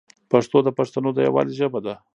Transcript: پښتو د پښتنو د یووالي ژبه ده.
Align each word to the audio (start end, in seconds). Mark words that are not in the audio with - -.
پښتو 0.31 0.57
د 0.63 0.69
پښتنو 0.77 1.09
د 1.13 1.17
یووالي 1.27 1.53
ژبه 1.59 1.79
ده. 1.85 1.93